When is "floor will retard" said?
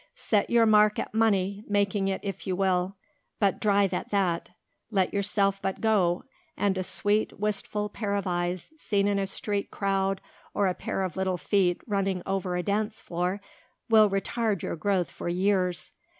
12.99-14.63